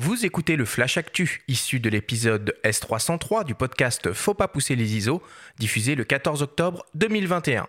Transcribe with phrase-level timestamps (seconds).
[0.00, 4.94] Vous écoutez le Flash Actu, issu de l'épisode S303 du podcast Faut pas pousser les
[4.94, 5.20] ISO,
[5.58, 7.66] diffusé le 14 octobre 2021.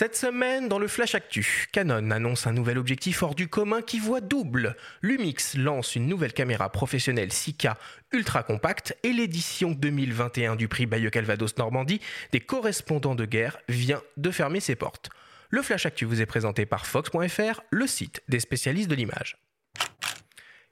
[0.00, 3.98] Cette semaine, dans le Flash Actu, Canon annonce un nouvel objectif hors du commun qui
[3.98, 4.74] voit double.
[5.02, 7.74] Lumix lance une nouvelle caméra professionnelle 6K
[8.12, 12.00] ultra compacte et l'édition 2021 du prix Bayeux Calvados Normandie
[12.32, 15.10] des correspondants de guerre vient de fermer ses portes.
[15.50, 19.36] Le Flash Actu vous est présenté par Fox.fr, le site des spécialistes de l'image.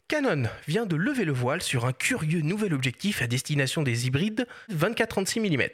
[0.09, 4.47] Canon vient de lever le voile sur un curieux nouvel objectif à destination des hybrides
[4.73, 5.69] 24-36 mm.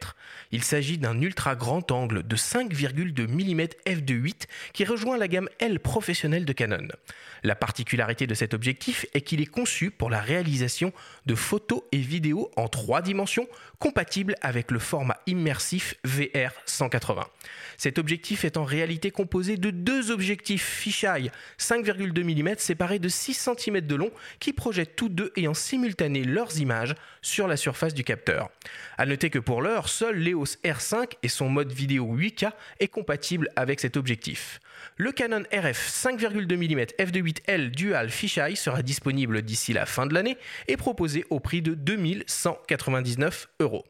[0.51, 5.79] Il s'agit d'un ultra grand angle de 5,2 mm f2.8 qui rejoint la gamme L
[5.79, 6.89] professionnelle de Canon.
[7.45, 10.93] La particularité de cet objectif est qu'il est conçu pour la réalisation
[11.27, 13.47] de photos et vidéos en trois dimensions
[13.79, 17.25] compatibles avec le format immersif VR 180.
[17.77, 23.51] Cet objectif est en réalité composé de deux objectifs fisheye 5,2 mm séparés de 6
[23.59, 28.05] cm de long qui projettent tous deux en simultané leurs images sur la surface du
[28.05, 28.51] capteur.
[28.99, 33.49] A noter que pour l'heure, seul l'EOS R5 et son mode vidéo 8K est compatible
[33.57, 34.61] avec cet objectif.
[34.97, 40.37] Le Canon RF 5,2 mm f2.8L Dual Fisheye sera disponible d'ici la fin de l'année
[40.69, 43.85] et proposé au prix de 2199 euros.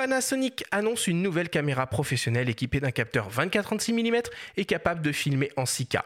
[0.00, 4.22] Panasonic annonce une nouvelle caméra professionnelle équipée d'un capteur 24-36 mm
[4.56, 6.00] et capable de filmer en 6K.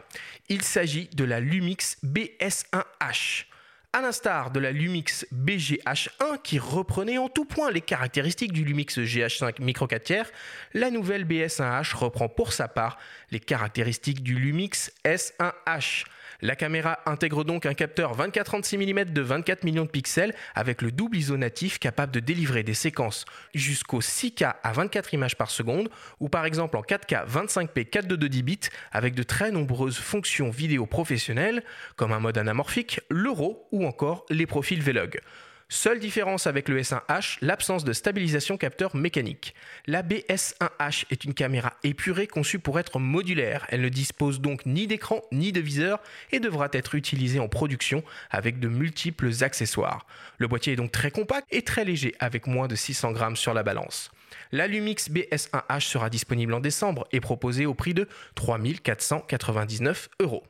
[0.49, 3.45] Il s'agit de la Lumix BS1H.
[3.93, 8.99] À l'instar de la Lumix BGH1 qui reprenait en tout point les caractéristiques du Lumix
[8.99, 10.29] GH5 micro 4 tiers,
[10.73, 12.97] la nouvelle BS1H reprend pour sa part
[13.31, 16.03] les caractéristiques du Lumix S1H.
[16.41, 20.91] La caméra intègre donc un capteur 24-36 mm de 24 millions de pixels avec le
[20.91, 25.89] double ISO natif capable de délivrer des séquences jusqu'au 6K à 24 images par seconde
[26.19, 28.59] ou par exemple en 4K 25p 422 bits
[28.91, 31.63] avec de très nombreuses fonctions vidéo professionnelles
[31.95, 35.19] comme un mode anamorphique, l'euro ou encore les profils Vlog.
[35.67, 39.55] Seule différence avec le S1H, l'absence de stabilisation capteur mécanique.
[39.87, 43.65] La BS1H est une caméra épurée conçue pour être modulaire.
[43.69, 45.99] Elle ne dispose donc ni d'écran ni de viseur
[46.31, 50.05] et devra être utilisée en production avec de multiples accessoires.
[50.37, 53.55] Le boîtier est donc très compact et très léger avec moins de 600 grammes sur
[53.55, 54.11] la balance.
[54.51, 60.43] La Lumix BS1H sera disponible en décembre et proposée au prix de 3499 euros.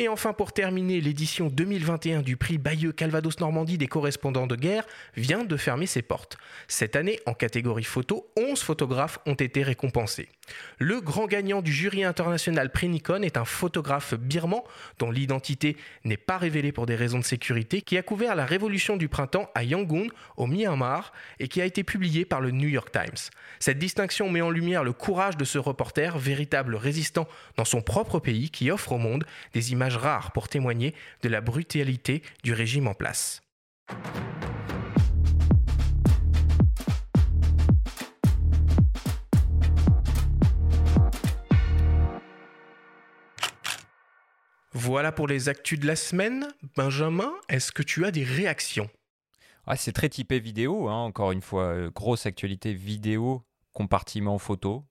[0.00, 4.86] Et enfin, pour terminer, l'édition 2021 du prix Bayeux Calvados Normandie des correspondants de guerre
[5.16, 6.38] vient de fermer ses portes.
[6.68, 10.28] Cette année, en catégorie photo, 11 photographes ont été récompensés.
[10.78, 14.62] Le grand gagnant du jury international prix Nikon est un photographe birman
[15.00, 18.96] dont l'identité n'est pas révélée pour des raisons de sécurité, qui a couvert la révolution
[18.96, 22.92] du printemps à Yangon, au Myanmar, et qui a été publié par le New York
[22.92, 23.30] Times.
[23.58, 27.26] Cette distinction met en lumière le courage de ce reporter, véritable résistant
[27.56, 31.40] dans son propre pays, qui offre au monde des images rare pour témoigner de la
[31.40, 33.42] brutalité du régime en place.
[44.72, 46.46] Voilà pour les actus de la semaine.
[46.76, 48.88] Benjamin, est-ce que tu as des réactions?
[49.66, 51.64] Ah, C'est très typé vidéo, hein, encore une fois.
[51.64, 54.84] Euh, grosse actualité vidéo, compartiment photo.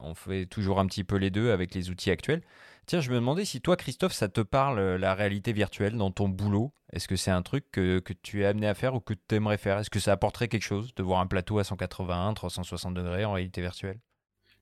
[0.00, 2.42] On fait toujours un petit peu les deux avec les outils actuels.
[2.86, 6.10] Tiens, je me demandais si toi, Christophe, ça te parle euh, la réalité virtuelle dans
[6.10, 6.72] ton boulot?
[6.92, 9.56] Est-ce que c'est un truc que, tu es amené à faire ou que tu aimerais
[9.56, 9.78] faire?
[9.78, 13.32] Est-ce que ça apporterait quelque chose de voir un plateau à 181, 360 degrés en
[13.32, 13.98] réalité virtuelle?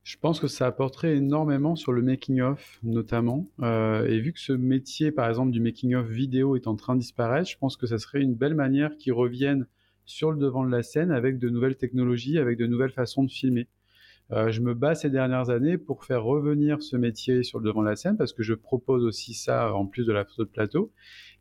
[0.05, 3.49] Je pense que ça apporterait énormément sur le making-of, notamment.
[3.61, 7.01] Euh, et vu que ce métier, par exemple, du making-of vidéo est en train de
[7.01, 9.67] disparaître, je pense que ça serait une belle manière qu'ils reviennent
[10.05, 13.31] sur le devant de la scène avec de nouvelles technologies, avec de nouvelles façons de
[13.31, 13.69] filmer.
[14.31, 17.83] Euh, je me bats ces dernières années pour faire revenir ce métier sur le devant
[17.83, 20.51] de la scène parce que je propose aussi ça en plus de la photo de
[20.51, 20.93] plateau.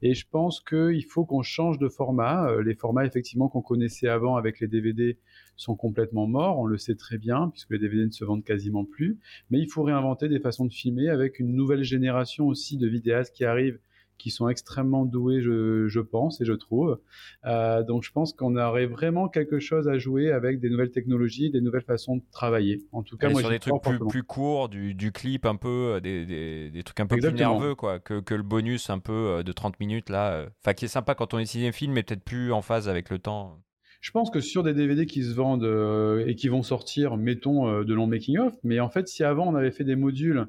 [0.02, 2.50] Et je pense qu'il faut qu'on change de format.
[2.50, 5.18] Euh, les formats effectivement qu'on connaissait avant avec les DVD
[5.56, 8.84] sont complètement morts, on le sait très bien puisque les DVD ne se vendent quasiment
[8.84, 9.20] plus.
[9.52, 13.36] Mais il faut réinventer des façons de filmer avec une nouvelle génération aussi de vidéastes
[13.36, 13.80] qui arrivent
[14.22, 17.00] qui sont extrêmement doués, je, pense et je trouve.
[17.46, 21.50] Euh, donc je pense qu'on aurait vraiment quelque chose à jouer avec des nouvelles technologies,
[21.50, 22.86] des nouvelles façons de travailler.
[22.92, 26.84] En tout cas, moi, sur des trucs plus, courts, du, clip un peu, euh, des,
[26.84, 30.10] trucs un peu plus nerveux, quoi, que, le bonus un peu euh, de 30 minutes
[30.10, 30.46] là.
[30.62, 33.18] Enfin, qui est sympa quand on est cinéphile, mais peut-être plus en phase avec le
[33.18, 33.60] temps.
[34.02, 37.94] Je pense que sur des DVD qui se vendent et qui vont sortir, mettons de
[37.94, 40.48] long making of, mais en fait, si avant on avait fait des modules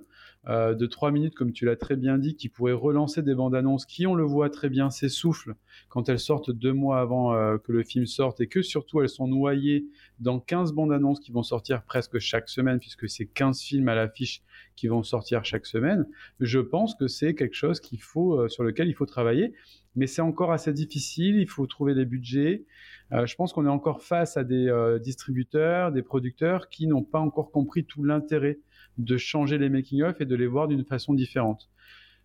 [0.48, 3.54] euh, de 3 minutes, comme tu l'as très bien dit, qui pourraient relancer des bandes
[3.54, 5.54] annonces qui, on le voit très bien, s'essoufflent
[5.88, 9.08] quand elles sortent deux mois avant euh, que le film sorte et que surtout elles
[9.08, 9.86] sont noyées
[10.18, 13.94] dans 15 bandes annonces qui vont sortir presque chaque semaine, puisque c'est 15 films à
[13.94, 14.42] l'affiche
[14.74, 16.06] qui vont sortir chaque semaine,
[16.40, 19.52] je pense que c'est quelque chose qu'il faut, euh, sur lequel il faut travailler.
[19.94, 22.64] Mais c'est encore assez difficile, il faut trouver des budgets.
[23.10, 24.72] Je pense qu'on est encore face à des
[25.02, 28.58] distributeurs, des producteurs qui n'ont pas encore compris tout l'intérêt
[28.98, 31.68] de changer les making-of et de les voir d'une façon différente.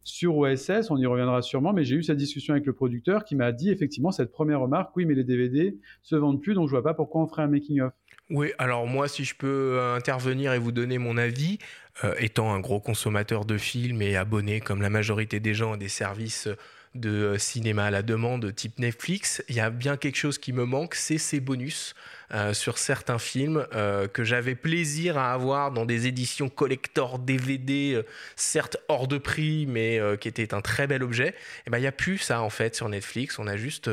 [0.03, 3.35] Sur OSS, on y reviendra sûrement, mais j'ai eu cette discussion avec le producteur qui
[3.35, 6.71] m'a dit effectivement cette première remarque, oui, mais les DVD se vendent plus, donc je
[6.71, 7.91] vois pas pourquoi on ferait un making-of.
[8.29, 11.59] Oui, alors moi, si je peux euh, intervenir et vous donner mon avis,
[12.03, 15.77] euh, étant un gros consommateur de films et abonné comme la majorité des gens à
[15.77, 16.47] des services
[16.95, 20.53] de euh, cinéma à la demande type Netflix, il y a bien quelque chose qui
[20.53, 21.93] me manque, c'est ces bonus
[22.33, 28.01] euh, sur certains films euh, que j'avais plaisir à avoir dans des éditions collector DVD,
[28.35, 31.35] certes hors de prix, mais qui étaient un très bel objet.
[31.65, 33.39] Et ben il n'y a plus ça en fait sur Netflix.
[33.39, 33.89] On a juste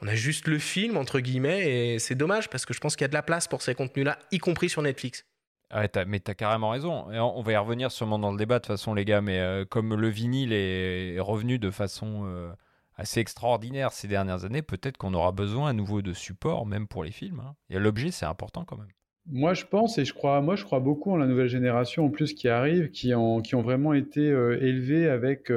[0.00, 3.04] on a juste le film entre guillemets et c'est dommage parce que je pense qu'il
[3.04, 5.24] y a de la place pour ces contenus-là, y compris sur Netflix.
[5.70, 7.06] Ah ouais, mais t'as carrément raison.
[7.08, 9.20] on, va y revenir sûrement dans le débat de toute façon, les gars.
[9.20, 12.50] Mais euh, comme le vinyle est, revenu de façon euh,
[12.96, 17.04] assez extraordinaire ces dernières années, peut-être qu'on aura besoin à nouveau de support, même pour
[17.04, 17.40] les films.
[17.40, 17.54] Hein.
[17.68, 18.88] Et l'objet, c'est important quand même.
[19.30, 22.08] Moi, je pense et je crois, moi, je crois beaucoup en la nouvelle génération en
[22.08, 25.52] plus qui arrive, qui ont, vraiment été euh, élevés avec.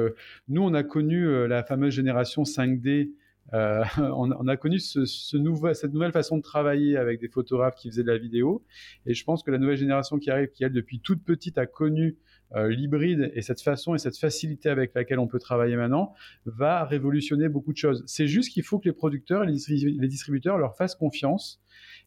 [0.48, 3.12] nous, on a connu la fameuse génération 5D
[3.54, 8.02] euh, on, a connu ce, cette nouvelle façon de travailler avec des photographes qui faisaient
[8.02, 8.64] de la vidéo.
[9.06, 11.66] Et je pense que la nouvelle génération qui arrive, qui elle depuis toute petite a
[11.66, 12.16] connu
[12.54, 16.12] euh, l'hybride et cette façon et cette facilité avec laquelle on peut travailler maintenant,
[16.44, 18.04] va révolutionner beaucoup de choses.
[18.06, 21.62] C'est juste qu'il faut que les producteurs et les, distributeurs leur fassent confiance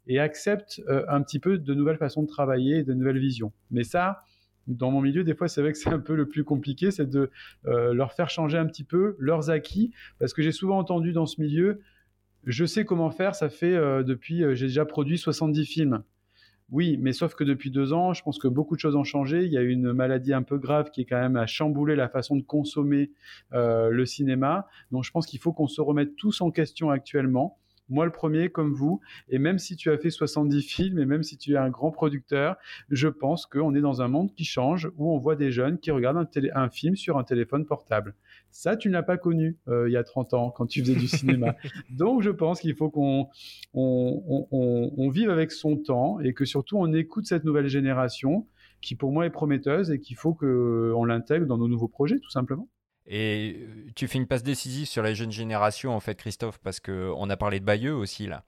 [0.06, 3.54] et acceptent euh, un petit peu de nouvelles façons de travailler et de nouvelles visions.
[3.72, 4.22] Mais ça,
[4.68, 7.10] dans mon milieu, des fois, c'est vrai que c'est un peu le plus compliqué, c'est
[7.10, 7.30] de
[7.66, 11.26] euh, leur faire changer un petit peu leurs acquis, parce que j'ai souvent entendu dans
[11.26, 11.82] ce milieu,
[12.46, 16.04] je sais comment faire, ça fait euh, depuis, euh, j'ai déjà produit 70 films.
[16.72, 19.46] Oui, mais sauf que depuis deux ans, je pense que beaucoup de choses ont changé.
[19.46, 22.10] Il y a une maladie un peu grave qui est quand même à chambouler la
[22.10, 23.12] façon de consommer
[23.52, 24.68] le cinéma.
[24.90, 27.60] Donc je pense qu'il faut qu'on se remette tous en question actuellement
[27.90, 29.00] moi le premier comme vous,
[29.30, 31.92] et même si tu as fait 70 films, et même si tu es un grand
[31.92, 32.56] producteur,
[32.90, 35.92] je pense qu'on est dans un monde qui change, où on voit des jeunes qui
[35.92, 38.16] regardent un, film sur un téléphone portable.
[38.52, 40.96] Ça, tu ne l'as pas connu euh, il y a 30 ans, quand tu faisais
[40.96, 41.56] du cinéma.
[41.90, 43.28] Donc je pense qu'il faut qu'on
[43.74, 48.48] on, vive avec son temps, et que surtout on écoute cette nouvelle génération,
[48.82, 52.32] qui pour moi est prometteuse, et qu'il faut qu'on l'intègre dans nos nouveaux projets, tout
[52.32, 52.68] simplement.
[53.08, 56.80] Et euh, tu fais une passe décisive sur la jeune génération, en fait, Christophe, parce
[56.80, 58.44] qu'on a parlé de Bayeux aussi, là,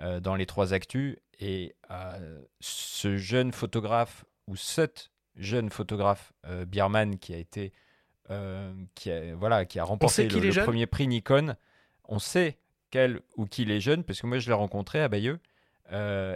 [0.00, 1.16] euh, dans les trois actus.
[1.38, 6.32] Et euh, ce jeune photographe, ou cette jeune photographe,
[6.66, 7.72] Bierman, qui a été.
[8.94, 11.54] qui, a, voilà, qui a remporté le, premier prix Nikon,
[12.04, 12.58] on sait
[12.90, 15.38] quel ou qui est jeune, parce que moi je l'ai rencontré à Bayeux,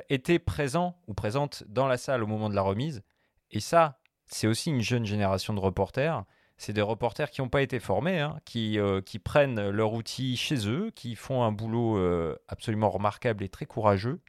[0.09, 3.03] était présent ou présente dans la salle au moment de la remise.
[3.51, 6.25] Et ça, c'est aussi une jeune génération de reporters
[6.57, 10.37] c'est des reporters qui n'ont pas été formés, hein, qui, euh, qui, prennent leur outil
[10.37, 14.21] chez eux, qui font un boulot euh, absolument remarquable et très courageux.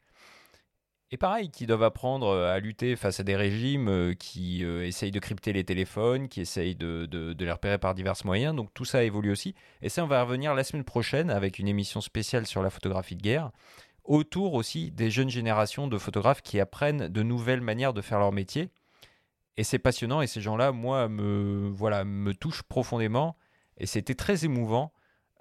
[1.12, 5.20] Et pareil, qui doivent apprendre euh, à lutter face à des régimes qui essayent de
[5.20, 8.56] crypter les téléphones, qui essayent de, de, de, les repérer par divers moyens.
[8.56, 9.54] Donc tout ça évolue aussi.
[9.82, 13.14] Et ça, on va revenir la semaine prochaine avec une émission spéciale sur la photographie
[13.14, 13.52] de guerre,
[14.02, 18.32] autour aussi des jeunes générations de photographes qui apprennent de nouvelles manières de faire leur
[18.32, 18.70] métier
[19.56, 23.36] et c'est passionnant et ces gens-là, moi, me, voilà, me touchent profondément.
[23.78, 24.92] Et c'était très émouvant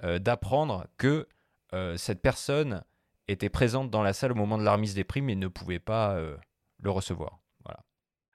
[0.04, 1.28] euh, d'apprendre que
[1.74, 2.84] euh, cette personne
[3.28, 5.80] était présente dans la salle au moment de la remise des prix, mais ne pouvait
[5.80, 6.38] pas euh,
[6.82, 7.40] le recevoir.
[7.64, 7.84] Voilà.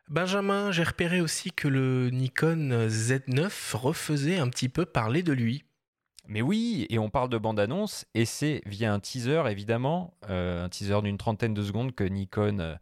[0.09, 5.65] Benjamin, j'ai repéré aussi que le Nikon Z9 refaisait un petit peu parler de lui.
[6.27, 11.03] Mais oui, et on parle de bande-annonce, et c'est via un teaser, évidemment, un teaser
[11.03, 12.79] d'une trentaine de secondes que Nikon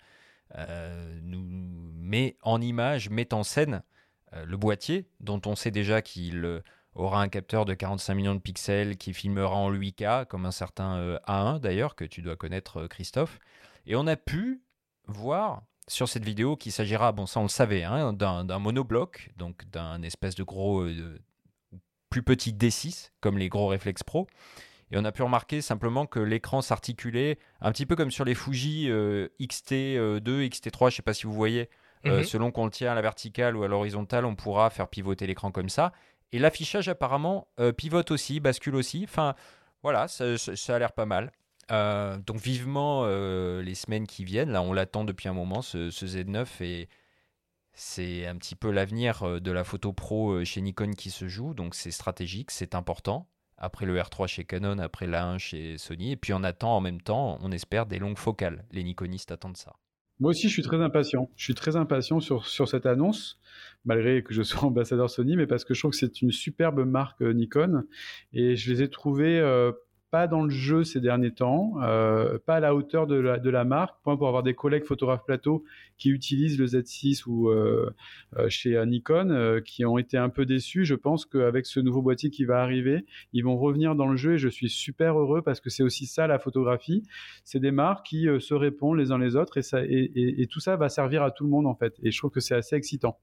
[1.23, 1.69] nous
[2.09, 3.83] met en image, met en scène
[4.35, 6.61] euh, le boîtier, dont on sait déjà qu'il euh,
[6.95, 11.19] aura un capteur de 45 millions de pixels qui filmera en 8K, comme un certain
[11.27, 13.39] A1 d'ailleurs, que tu dois connaître Christophe.
[13.87, 14.61] Et on a pu
[15.07, 19.65] voir sur cette vidéo qu'il s'agira, bon ça on le savait, hein, d'un monobloc, donc
[19.71, 20.87] d'un espèce de gros,
[22.11, 24.27] plus petit D6, comme les gros réflexes pro,
[24.91, 28.35] et on a pu remarquer simplement que l'écran s'articulait un petit peu comme sur les
[28.35, 31.69] Fuji XT2, XT3, je ne sais pas si vous voyez.
[32.07, 32.25] Euh, mhm.
[32.25, 35.51] selon qu'on le tient à la verticale ou à l'horizontale, on pourra faire pivoter l'écran
[35.51, 35.93] comme ça.
[36.33, 39.05] Et l'affichage apparemment euh, pivote aussi, bascule aussi.
[39.05, 39.35] Enfin,
[39.83, 41.33] voilà, ça, a l'air pas mal.
[41.71, 44.51] Euh, donc vivement les semaines qui viennent.
[44.51, 46.47] Là, on l'attend depuis un moment, ce, ce Z9.
[46.63, 46.89] Et
[47.73, 51.55] c'est un petit peu l'avenir de la photo pro chez Nikon qui se joue.
[51.55, 53.29] Donc c'est stratégique, c'est important.
[53.59, 57.01] Après le R3 chez Canon, après l'A1 chez Sony, et puis on attend en même
[57.01, 58.65] temps, on espère, des longues focales.
[58.73, 59.75] Les Nikonistes attendent ça.
[60.21, 61.31] Moi aussi, je suis très impatient.
[61.37, 63.39] Je suis très impatient sur, sur cette annonce,
[63.85, 66.85] malgré que je sois ambassadeur Sony, mais parce que je trouve que c'est une superbe
[66.85, 67.85] marque euh, Nikon.
[68.33, 69.73] Et je les ai trouvés euh,
[70.11, 73.97] pas dans le jeu ces derniers temps, euh, pas à la hauteur de la, marque.
[74.03, 75.65] Pour avoir des collègues photographes plateau
[75.99, 77.95] qui utilisent le Z6 ou euh,
[78.39, 80.85] euh, chez Nikon, qui ont été un peu déçus.
[80.85, 84.35] Je pense qu'avec ce nouveau boîtier qui va arriver, ils vont revenir dans le jeu
[84.35, 87.03] et je suis super heureux parce que c'est aussi ça la photographie.
[87.45, 90.77] C'est des marques qui se répondent les uns les autres et, et, et, tout ça
[90.77, 91.95] va servir à tout le monde en fait.
[92.03, 93.19] Et je trouve que c'est assez excitant.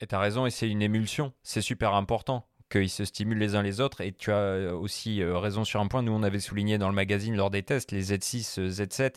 [0.00, 1.32] Et tu as raison, et c'est une émulsion.
[1.42, 4.00] C'est super important qu'ils se stimulent les uns les autres.
[4.00, 6.02] Et tu as euh, aussi euh, raison sur un point.
[6.02, 9.14] Nous, on avait souligné dans le magazine lors des tests, les Z6, euh, Z7,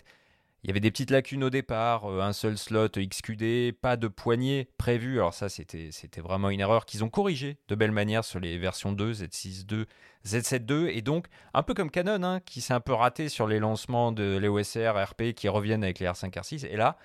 [0.64, 4.70] il y avait des petites lacunes au départ, un seul slot XQD, pas de poignée
[4.78, 5.18] prévu.
[5.18, 8.92] Alors ça, c'était vraiment une erreur qu'ils ont corrigée de belle manière sur les versions
[8.92, 9.88] 2, Z6 2,
[10.24, 10.90] Z7 2.
[10.90, 14.12] Et donc, un peu comme Canon, hein, qui s'est un peu raté sur les lancements
[14.12, 16.68] de l'EOSR, RP, qui reviennent avec les R5, R6.
[16.68, 16.96] Et là,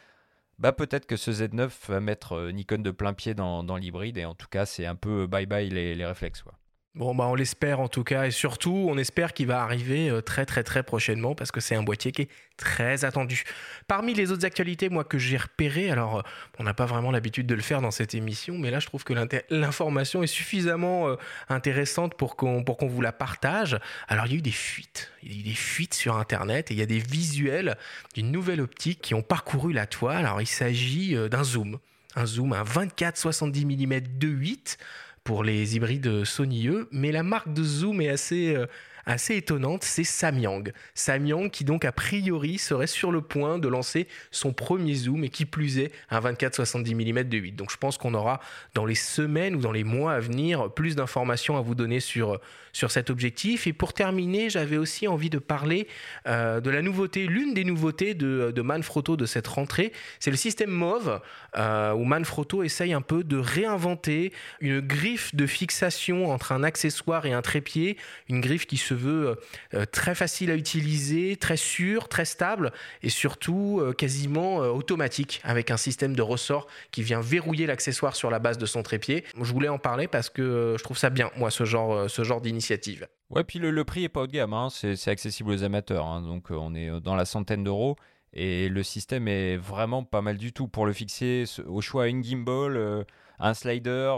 [0.58, 4.25] bah peut-être que ce Z9 va mettre euh, Nikon de plein pied dans, l'hybride et
[4.25, 6.42] en tout cas c'est un peu bye bye les, les réflexes.
[6.42, 6.54] Quoi.
[6.96, 10.22] Bon, bah on l'espère en tout cas, et surtout, on espère qu'il va arriver euh,
[10.22, 13.44] très très très prochainement parce que c'est un boîtier qui est très attendu.
[13.86, 16.22] Parmi les autres actualités, moi, que j'ai repérées, alors euh,
[16.58, 19.04] on n'a pas vraiment l'habitude de le faire dans cette émission, mais là, je trouve
[19.04, 19.12] que
[19.50, 21.16] l'information est suffisamment euh,
[21.50, 23.78] intéressante pour qu'on vous la partage.
[24.08, 26.70] Alors, il y a eu des fuites, il y a eu des fuites sur Internet
[26.70, 27.76] et il y a des visuels
[28.14, 30.24] d'une nouvelle optique qui ont parcouru la toile.
[30.24, 31.78] Alors, il s'agit d'un zoom,
[32.14, 34.78] un zoom, un 24-70 mm 2.8
[35.26, 38.66] pour les hybrides Sony E, mais la marque de zoom est assez, euh,
[39.06, 40.72] assez étonnante, c'est Samyang.
[40.94, 45.28] Samyang qui donc a priori serait sur le point de lancer son premier zoom et
[45.28, 47.52] qui plus est un 24-70 mm de 8.
[47.52, 48.40] Donc je pense qu'on aura
[48.75, 52.40] dans les semaines ou dans les mois à venir plus d'informations à vous donner sur,
[52.72, 53.66] sur cet objectif.
[53.66, 55.86] Et pour terminer, j'avais aussi envie de parler
[56.26, 60.70] euh, de la nouveauté, l'une des nouveautés de, Manfrotto de cette rentrée, c'est le système
[60.70, 61.20] MOV,
[61.56, 67.26] euh, où Manfrotto essaye un peu de réinventer une griffe de fixation entre un accessoire
[67.26, 67.96] et un trépied,
[68.28, 69.38] une griffe qui se veut
[69.74, 72.72] euh, très facile à utiliser, très sûre, très stable
[73.02, 78.38] et surtout quasiment automatique avec un système de ressort qui vient verrouiller l'accessoire sur la
[78.38, 79.24] base de son trépied.
[79.40, 82.40] Je voulais en parler parce que je trouve ça bien, moi, ce genre, ce genre
[82.40, 84.68] d'initiative Ouais, puis le, prix est pas haut de gamme, hein.
[84.70, 86.22] c'est accessible aux amateurs, hein.
[86.22, 87.96] donc euh, on est euh, dans la centaine d'euros.
[88.32, 92.22] Et le système est vraiment pas mal du tout pour le fixer au choix une
[92.22, 93.02] gimbal, euh,
[93.38, 94.14] un slider,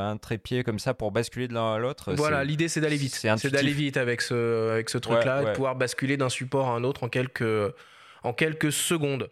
[0.00, 2.12] un trépied comme ça pour basculer de l'un à l'autre.
[2.14, 3.14] Voilà, l'idée c'est d'aller vite.
[3.14, 6.84] C'est d'aller vite avec ce, avec ce truc-là, de pouvoir basculer d'un support à un
[6.84, 7.74] autre en quelques,
[8.22, 9.28] en quelques secondes.